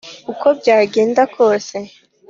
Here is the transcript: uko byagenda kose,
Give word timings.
uko 0.31 0.47
byagenda 0.59 1.21
kose, 1.35 1.75